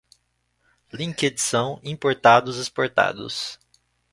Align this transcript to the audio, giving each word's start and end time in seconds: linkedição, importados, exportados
linkedição, 0.91 1.79
importados, 1.83 2.57
exportados 2.57 3.59